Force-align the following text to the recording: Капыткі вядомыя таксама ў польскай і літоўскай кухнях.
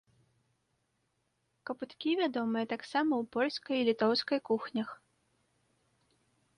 Капыткі 1.71 2.11
вядомыя 2.21 2.65
таксама 2.73 3.13
ў 3.21 3.31
польскай 3.37 3.75
і 3.85 3.89
літоўскай 3.93 4.39
кухнях. 4.53 4.89